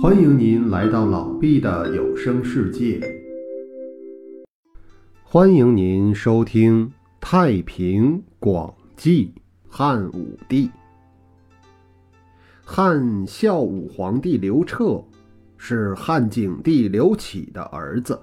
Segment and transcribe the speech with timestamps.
[0.00, 3.00] 欢迎您来到老毕的有声世界。
[5.24, 6.86] 欢迎您收听
[7.20, 9.32] 《太平广记》
[9.68, 10.70] 汉武帝。
[12.62, 15.02] 汉孝武皇帝刘彻
[15.56, 18.16] 是汉景帝刘启的儿子。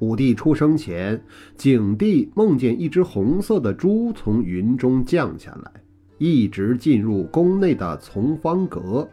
[0.00, 1.18] 武帝出生前，
[1.56, 5.72] 景帝梦见一只红色的猪从云中降下来，
[6.18, 9.08] 一直进入宫内的从方阁。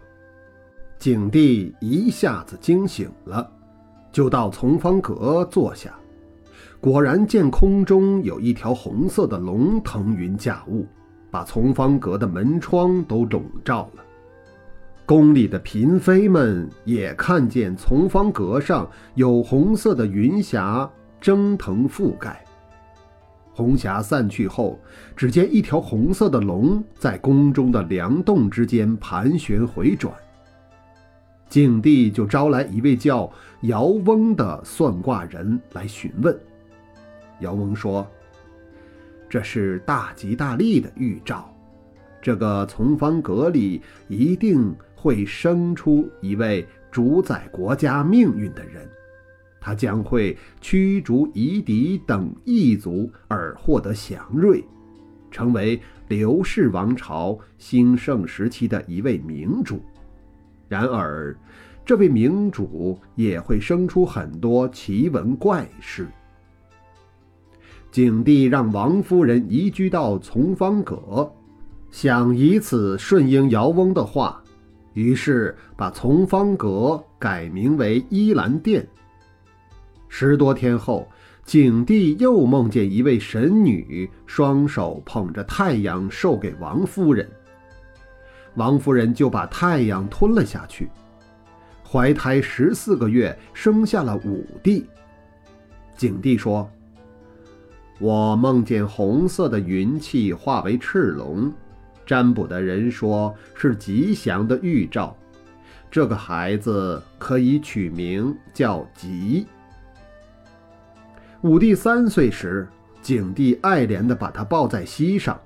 [1.01, 3.49] 景帝一下子惊醒了，
[4.11, 5.95] 就到从方阁坐下，
[6.79, 10.85] 果然见空中有一条红色的龙腾云驾雾，
[11.31, 14.03] 把从方阁的门窗都笼罩了。
[15.03, 20.87] 宫里的嫔妃们也看见从方阁上有红色的云霞
[21.19, 22.45] 蒸腾覆盖。
[23.51, 24.79] 红霞散去后，
[25.15, 30.13] 只见一条红色的龙在宫中的梁栋之间盘旋回转。
[31.51, 33.29] 景帝就招来一位叫
[33.63, 36.33] 姚翁的算卦人来询问。
[37.41, 38.09] 姚翁说
[39.29, 41.53] ：“这是大吉大利的预兆，
[42.21, 48.89] 这个从方阁里一定会生出一位主宰国家命运的人，
[49.59, 54.63] 他将会驱逐夷狄等异族而获得祥瑞，
[55.29, 59.83] 成为刘氏王朝兴盛时期的一位明主。”
[60.71, 61.35] 然而，
[61.85, 66.07] 这位明主也会生出很多奇闻怪事。
[67.91, 71.29] 景帝让王夫人移居到从方阁，
[71.89, 74.41] 想以此顺应姚翁的话，
[74.93, 78.87] 于是把从方阁改名为依兰殿。
[80.07, 81.05] 十多天后，
[81.43, 87.29] 景帝又梦见一位神女双手捧着太阳授给王夫人。
[88.55, 90.89] 王夫人就把太阳吞了下去，
[91.89, 94.85] 怀胎十四个月，生下了武帝。
[95.95, 96.69] 景帝说
[97.99, 101.51] ：“我梦见红色的云气化为赤龙，
[102.05, 105.15] 占卜的人说是吉祥的预兆，
[105.89, 109.45] 这个孩子可以取名叫吉。”
[111.41, 112.67] 武帝三岁时，
[113.01, 115.39] 景帝爱怜地把他抱在膝上。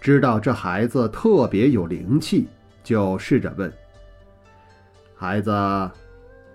[0.00, 2.48] 知道这孩子特别有灵气，
[2.82, 3.70] 就试着问
[5.14, 5.52] ：“孩子，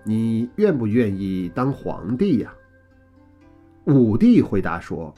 [0.02, 2.52] 你愿不愿意当皇帝呀？”
[3.86, 5.14] 武帝回答说：“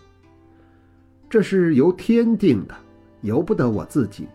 [1.30, 2.74] 这是由天定的，
[3.22, 4.28] 由不得我自己。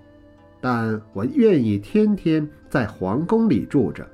[0.59, 4.09] 但我愿意天天在皇宫里住着，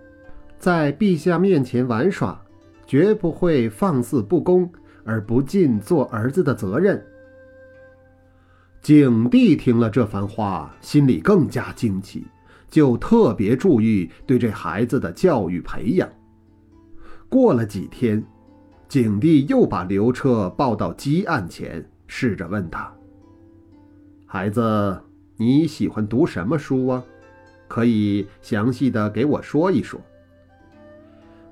[0.57, 2.38] 在陛下面前玩耍，
[2.85, 4.69] 绝不会放肆不公
[5.06, 7.01] 而不尽做儿子的责任。”
[8.89, 12.25] 景帝听了这番话，心里更加惊奇，
[12.72, 16.09] 就特别注意对这孩子的教育培养。
[17.29, 18.25] 过了几天，
[18.88, 22.91] 景帝又把刘彻抱到鸡案前，试着问他
[24.25, 25.00] ：“孩子，
[25.38, 27.03] 你喜欢读什么书啊？
[27.67, 30.01] 可以详细的给我说一说。”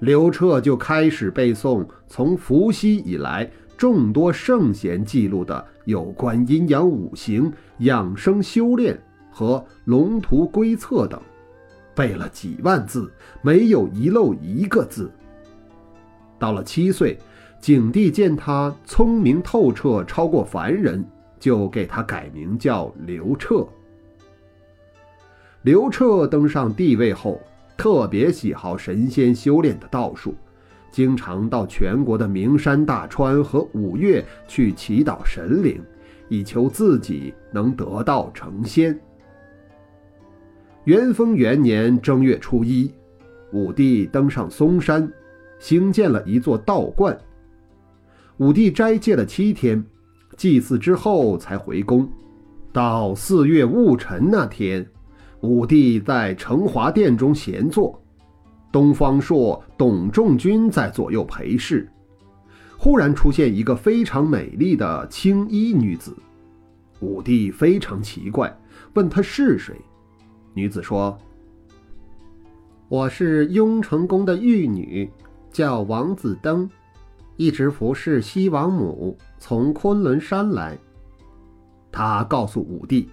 [0.02, 3.48] 刘彻就开始背诵从伏羲以来。
[3.78, 9.00] 众多圣贤记录的有关阴阳五行、养生修炼
[9.32, 11.22] 和龙图龟策等，
[11.94, 13.12] 背了几万字，
[13.44, 15.12] 没有遗漏一个字。
[16.40, 17.20] 到了七岁，
[17.62, 21.06] 景帝见他聪明透彻，超过凡人，
[21.40, 23.64] 就给他改名叫刘彻。
[25.62, 27.40] 刘彻登上帝位后，
[27.76, 30.34] 特别喜好神仙修炼的道术。
[30.98, 35.80] 经常到全国的名山大川和五岳去祈祷神灵，
[36.28, 39.00] 以求自己能得道成仙。
[40.86, 42.92] 元丰元年正月初一，
[43.52, 45.08] 武帝登上嵩山，
[45.60, 47.16] 兴建了一座道观。
[48.38, 49.86] 武帝斋戒了七天，
[50.36, 52.10] 祭祀之后才回宫。
[52.74, 54.84] 到四月戊辰那天，
[55.42, 58.02] 武帝在承华殿中闲坐。
[58.78, 61.90] 东方朔、董仲君在左右陪侍，
[62.78, 66.16] 忽然出现一个非常美丽的青衣女子。
[67.00, 68.56] 武帝非常奇怪，
[68.94, 69.76] 问她是谁。
[70.54, 71.18] 女子说
[72.88, 75.12] ：“我是雍成宫的玉女，
[75.52, 76.70] 叫王子登，
[77.36, 80.78] 一直服侍西王母，从昆仑山来。”
[81.92, 83.10] 她告诉武帝：“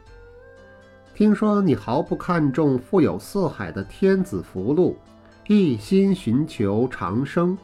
[1.16, 4.94] 听说你毫不看重富有四海的天子福禄。”
[5.46, 7.56] 一心寻求长生，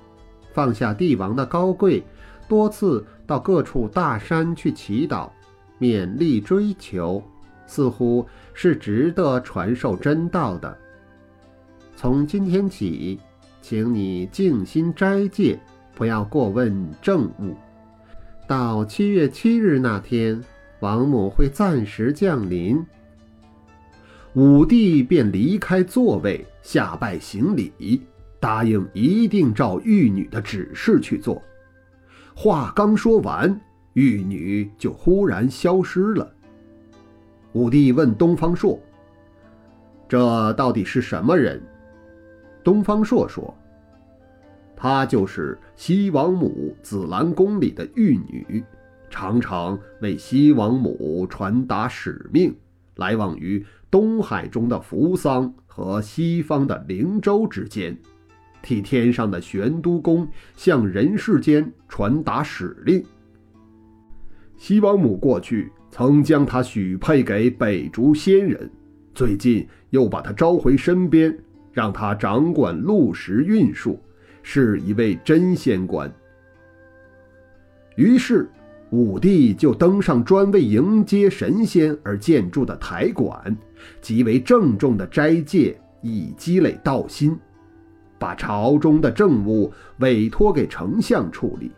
[0.52, 2.02] 放下帝王的高贵，
[2.46, 5.30] 多次到各处大山去祈祷，
[5.78, 7.22] 勉力追求，
[7.66, 10.76] 似乎是值得传授真道的。
[11.96, 13.18] 从今天起，
[13.62, 15.58] 请你静心斋戒，
[15.94, 17.56] 不要过问政务。
[18.46, 20.38] 到七月七日那天，
[20.80, 22.84] 王母会暂时降临。”
[24.34, 28.00] 武帝便离开座位，下拜行礼，
[28.38, 31.42] 答应一定照玉女的指示去做。
[32.32, 33.60] 话刚说完，
[33.94, 36.32] 玉女就忽然消失了。
[37.54, 38.78] 武帝问东方朔
[40.08, 41.60] ：“这到底是什么人？”
[42.62, 43.52] 东方朔说
[44.76, 48.62] ：“她就是西王母紫兰宫里的玉女，
[49.10, 52.54] 常常为西王母传达使命，
[52.94, 57.96] 来往于。”东海中的扶桑和西方的灵州之间，
[58.62, 63.04] 替天上的玄都宫向人世间传达使令。
[64.56, 68.70] 西王母过去曾将他许配给北竹仙人，
[69.12, 71.36] 最近又把他召回身边，
[71.72, 73.98] 让他掌管陆石运输，
[74.42, 76.12] 是一位真仙官。
[77.96, 78.48] 于是。
[78.90, 83.56] 武帝就登上专为迎接神仙而建筑的台馆，
[84.00, 87.38] 极为郑重的斋戒，以积累道心，
[88.18, 91.70] 把朝中的政务委托给丞相处理。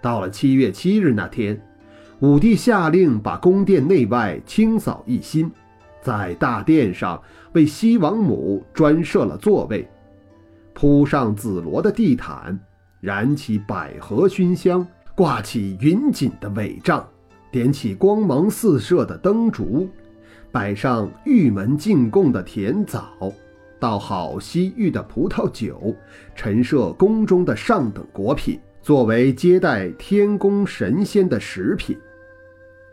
[0.00, 1.60] 到了七月七日那天，
[2.20, 5.50] 武帝下令把宫殿内外清扫一新，
[6.00, 7.22] 在大殿上
[7.52, 9.86] 为西王母专设了座位，
[10.72, 12.58] 铺上紫罗的地毯，
[13.00, 14.86] 燃起百合熏香。
[15.16, 17.02] 挂起云锦的帷帐，
[17.50, 19.88] 点起光芒四射的灯烛，
[20.52, 23.32] 摆上玉门进贡的甜枣，
[23.80, 25.96] 倒好西域的葡萄酒，
[26.34, 31.96] 陈设宫中的上等果品，作为接待天宫神仙的食品。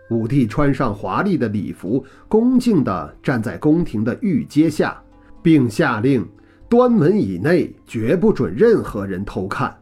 [0.10, 4.98] 武帝穿上华丽的礼服，恭敬地站在宫廷的御阶下，
[5.42, 6.26] 并下令：
[6.70, 9.76] 端门以内绝不准任何人偷看。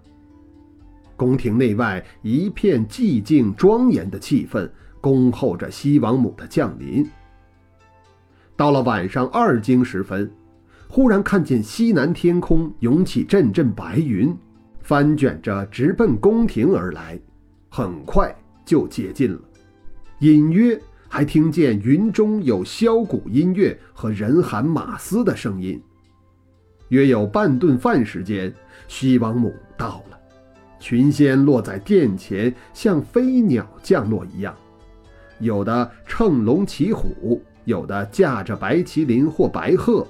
[1.21, 4.67] 宫廷内外一片寂静庄严的气氛，
[4.99, 7.07] 恭候着西王母的降临。
[8.55, 10.31] 到了晚上二更时分，
[10.87, 14.35] 忽然看见西南天空涌起阵阵白云，
[14.79, 17.19] 翻卷着直奔宫廷而来，
[17.69, 18.35] 很快
[18.65, 19.39] 就接近了。
[20.21, 20.75] 隐约
[21.07, 25.79] 还听见云中有箫鼓音乐和人喊马嘶的声音。
[26.89, 28.51] 约有半顿饭时间，
[28.87, 30.17] 西王母到了。
[30.81, 34.53] 群仙落在殿前，像飞鸟降落一样，
[35.39, 40.05] 有的乘龙骑虎，有的驾着白麒麟或白鹤，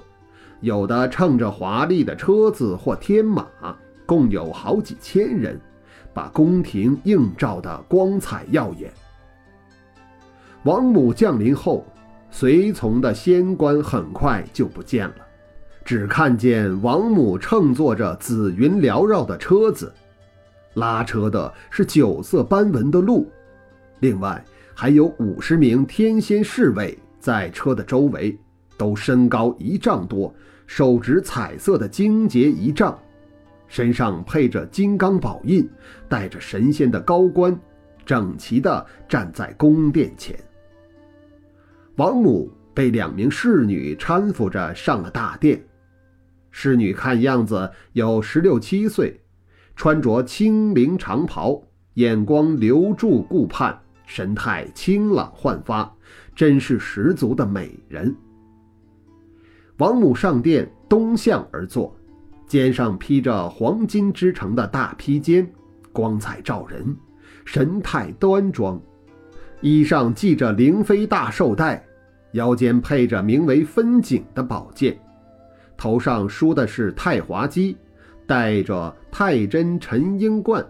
[0.60, 3.46] 有的乘着华丽的车子或天马，
[4.06, 5.60] 共有好几千人，
[6.14, 8.90] 把宫廷映照得光彩耀眼。
[10.62, 11.84] 王母降临后，
[12.30, 15.16] 随从的仙官很快就不见了，
[15.84, 19.92] 只看见王母乘坐着紫云缭绕的车子。
[20.74, 23.30] 拉车的是九色斑纹的鹿，
[24.00, 24.42] 另外
[24.74, 28.38] 还有五十名天仙侍卫在车的周围，
[28.76, 30.34] 都身高一丈多，
[30.66, 32.98] 手执彩色的金节仪仗，
[33.68, 35.68] 身上配着金刚宝印，
[36.08, 37.58] 带着神仙的高冠，
[38.04, 40.34] 整齐地站在宫殿前。
[41.96, 45.62] 王母被两名侍女搀扶着上了大殿，
[46.50, 49.21] 侍女看样子有十六七岁。
[49.74, 51.60] 穿着青绫长袍，
[51.94, 53.76] 眼光留住顾盼，
[54.06, 55.92] 神态清朗焕发，
[56.34, 58.14] 真是十足的美人。
[59.78, 61.96] 王母上殿，东向而坐，
[62.46, 65.50] 肩上披着黄金织成的大披肩，
[65.90, 66.96] 光彩照人，
[67.44, 68.80] 神态端庄，
[69.60, 71.84] 衣上系着灵妃大绶带，
[72.32, 74.96] 腰间配着名为分景的宝剑，
[75.76, 77.74] 头上梳的是太华髻。
[78.26, 80.64] 戴着太真沉英冠，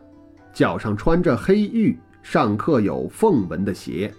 [0.52, 4.12] 脚上穿着黑玉上刻有凤纹的鞋。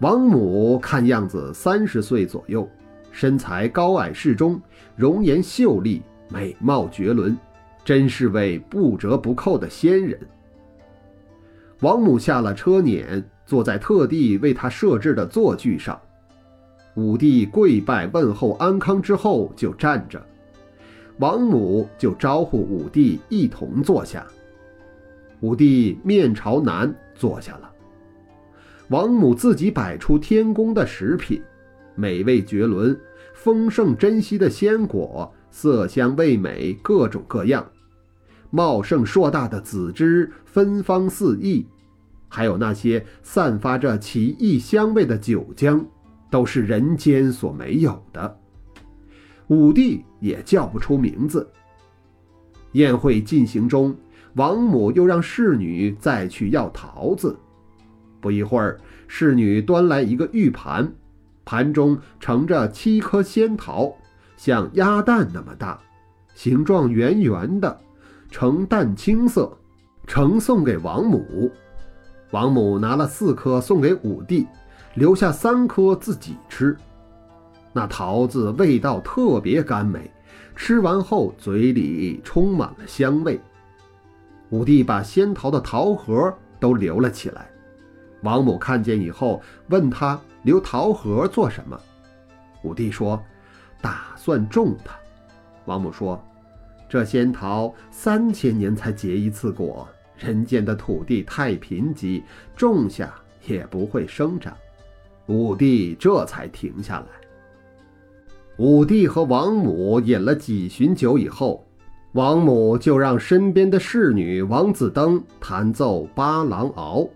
[0.00, 2.68] 王母看样子三十岁左右，
[3.10, 4.60] 身材高矮适中，
[4.96, 7.36] 容颜秀丽，美貌绝伦，
[7.84, 10.18] 真是位不折不扣的仙人。
[11.80, 15.98] 王母下了车辇，坐在特地为她设置的坐具上。
[16.96, 20.24] 武帝跪拜问候安康之后，就站着。
[21.18, 24.26] 王母就招呼武帝一同坐下。
[25.40, 27.70] 武帝面朝南坐下了。
[28.88, 31.42] 王母自己摆出天宫的食品，
[31.94, 32.98] 美味绝伦，
[33.34, 37.64] 丰盛珍稀的鲜果，色香味美，各种各样。
[38.50, 41.66] 茂盛硕大的籽汁芬芳四溢，
[42.28, 45.84] 还有那些散发着奇异香味的酒浆，
[46.30, 48.38] 都是人间所没有的。
[49.48, 51.48] 武帝也叫不出名字。
[52.72, 53.94] 宴会进行中，
[54.34, 57.38] 王母又让侍女再去要桃子。
[58.20, 60.92] 不一会儿，侍女端来一个玉盘，
[61.44, 63.94] 盘中盛着七颗仙桃，
[64.36, 65.78] 像鸭蛋那么大，
[66.34, 67.80] 形状圆圆的，
[68.30, 69.56] 呈淡青色，
[70.06, 71.50] 呈送给王母。
[72.30, 74.46] 王母拿了四颗送给武帝，
[74.94, 76.76] 留下三颗自己吃。
[77.74, 80.08] 那桃子味道特别甘美，
[80.54, 83.38] 吃完后嘴里充满了香味。
[84.50, 87.50] 武帝把仙桃的桃核都留了起来。
[88.22, 91.78] 王母看见以后，问他留桃核做什么？
[92.62, 93.20] 武帝说
[93.82, 94.94] ：“打算种它。”
[95.66, 96.22] 王母说
[96.88, 102.22] ：“这仙桃三千年才结一次果，人间的土地太贫瘠，
[102.56, 103.12] 种下
[103.46, 104.56] 也不会生长。”
[105.26, 107.06] 武帝这才停下来。
[108.58, 111.66] 武帝和王母饮了几巡酒以后，
[112.12, 117.08] 王母就让身边的侍女王子登弹奏八郎敖，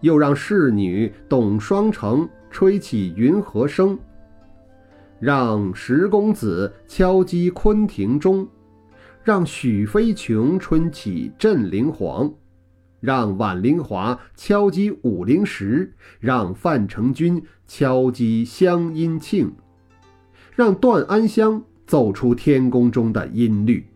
[0.00, 3.96] 又让侍女董双成吹起云和声，
[5.20, 8.44] 让石公子敲击昆庭钟，
[9.22, 12.28] 让许飞琼吹起镇灵簧，
[12.98, 19.52] 让婉灵华敲击五灵石，让范成君敲击香音磬。
[20.56, 23.86] 让段安香奏出天宫中的音律。